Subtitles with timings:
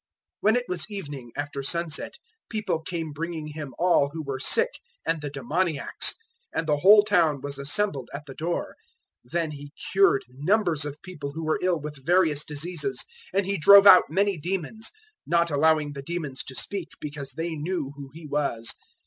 [0.01, 0.07] 001:032
[0.41, 2.15] When it was evening, after sunset
[2.49, 6.13] people came bringing Him all who were sick and the demoniacs;
[6.55, 8.75] 001:033 and the whole town was assembled at the door.
[9.31, 13.59] 001:034 Then He cured numbers of people who were ill with various diseases, and He
[13.59, 14.89] drove out many demons;
[15.27, 18.73] not allowing the demons to speak, because they knew who He was.